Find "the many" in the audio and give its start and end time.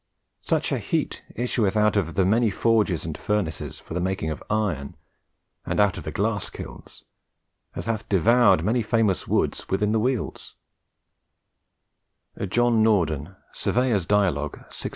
2.15-2.49